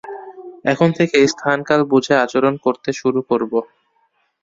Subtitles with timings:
[0.65, 3.59] এখন থেকে স্থান-কাল বুঝে আচরণ করতে শুরু করবো।